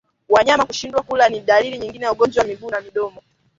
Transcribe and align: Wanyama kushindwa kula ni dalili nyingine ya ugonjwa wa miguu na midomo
Wanyama 0.29 0.65
kushindwa 0.65 1.01
kula 1.01 1.29
ni 1.29 1.39
dalili 1.41 1.77
nyingine 1.79 2.05
ya 2.05 2.11
ugonjwa 2.11 2.41
wa 2.41 2.47
miguu 2.47 2.69
na 2.71 2.81
midomo 2.81 3.21